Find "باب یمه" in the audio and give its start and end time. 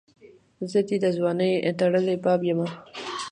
2.23-2.67